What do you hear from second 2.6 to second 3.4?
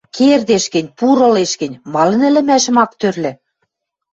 ак тӧрлӹ?..